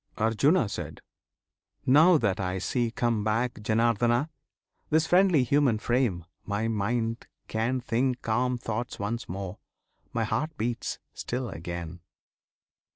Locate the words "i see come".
2.39-3.23